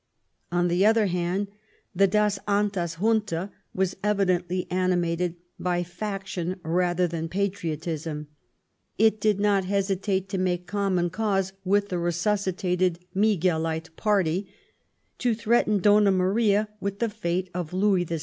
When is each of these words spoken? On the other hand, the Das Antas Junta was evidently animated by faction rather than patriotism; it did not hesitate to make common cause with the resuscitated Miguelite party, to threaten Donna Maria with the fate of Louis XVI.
On 0.51 0.67
the 0.67 0.83
other 0.83 1.05
hand, 1.05 1.45
the 1.93 2.07
Das 2.07 2.39
Antas 2.47 2.95
Junta 2.97 3.51
was 3.71 3.95
evidently 4.03 4.65
animated 4.71 5.35
by 5.59 5.83
faction 5.83 6.59
rather 6.63 7.05
than 7.07 7.29
patriotism; 7.29 8.25
it 8.97 9.21
did 9.21 9.39
not 9.39 9.65
hesitate 9.65 10.27
to 10.29 10.39
make 10.39 10.65
common 10.65 11.11
cause 11.11 11.53
with 11.63 11.89
the 11.89 11.99
resuscitated 11.99 12.97
Miguelite 13.15 13.95
party, 13.95 14.47
to 15.19 15.35
threaten 15.35 15.77
Donna 15.79 16.09
Maria 16.09 16.67
with 16.79 16.97
the 16.97 17.07
fate 17.07 17.51
of 17.53 17.71
Louis 17.71 18.03
XVI. 18.07 18.19